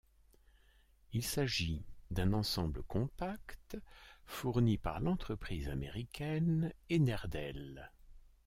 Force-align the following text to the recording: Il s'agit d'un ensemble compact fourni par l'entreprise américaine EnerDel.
Il 1.13 1.23
s'agit 1.23 1.85
d'un 2.09 2.33
ensemble 2.33 2.81
compact 2.81 3.77
fourni 4.25 4.79
par 4.79 4.99
l'entreprise 4.99 5.69
américaine 5.69 6.73
EnerDel. 6.91 7.91